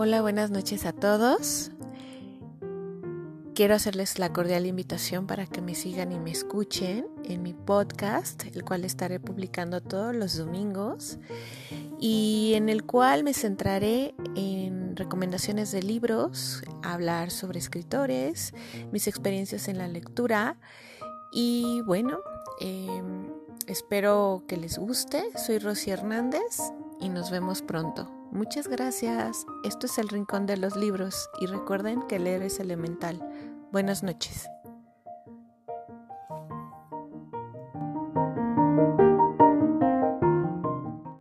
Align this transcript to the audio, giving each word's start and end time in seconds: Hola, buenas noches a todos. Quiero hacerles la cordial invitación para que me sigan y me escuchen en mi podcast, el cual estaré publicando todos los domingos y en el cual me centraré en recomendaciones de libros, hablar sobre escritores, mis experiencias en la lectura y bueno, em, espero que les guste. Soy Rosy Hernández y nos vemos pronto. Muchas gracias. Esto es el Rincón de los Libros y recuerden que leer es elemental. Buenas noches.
Hola, 0.00 0.22
buenas 0.22 0.52
noches 0.52 0.86
a 0.86 0.92
todos. 0.92 1.72
Quiero 3.56 3.74
hacerles 3.74 4.20
la 4.20 4.32
cordial 4.32 4.64
invitación 4.64 5.26
para 5.26 5.44
que 5.46 5.60
me 5.60 5.74
sigan 5.74 6.12
y 6.12 6.20
me 6.20 6.30
escuchen 6.30 7.08
en 7.24 7.42
mi 7.42 7.52
podcast, 7.52 8.44
el 8.54 8.62
cual 8.62 8.84
estaré 8.84 9.18
publicando 9.18 9.80
todos 9.80 10.14
los 10.14 10.36
domingos 10.38 11.18
y 11.98 12.52
en 12.54 12.68
el 12.68 12.84
cual 12.84 13.24
me 13.24 13.34
centraré 13.34 14.14
en 14.36 14.94
recomendaciones 14.94 15.72
de 15.72 15.82
libros, 15.82 16.62
hablar 16.84 17.32
sobre 17.32 17.58
escritores, 17.58 18.54
mis 18.92 19.08
experiencias 19.08 19.66
en 19.66 19.78
la 19.78 19.88
lectura 19.88 20.60
y 21.32 21.80
bueno, 21.86 22.20
em, 22.60 23.26
espero 23.66 24.44
que 24.46 24.58
les 24.58 24.78
guste. 24.78 25.24
Soy 25.44 25.58
Rosy 25.58 25.90
Hernández 25.90 26.70
y 27.00 27.08
nos 27.08 27.30
vemos 27.30 27.62
pronto. 27.62 28.10
Muchas 28.30 28.68
gracias. 28.68 29.46
Esto 29.64 29.86
es 29.86 29.98
el 29.98 30.08
Rincón 30.08 30.46
de 30.46 30.56
los 30.56 30.76
Libros 30.76 31.28
y 31.40 31.46
recuerden 31.46 32.02
que 32.02 32.18
leer 32.18 32.42
es 32.42 32.60
elemental. 32.60 33.18
Buenas 33.72 34.02
noches. 34.02 34.48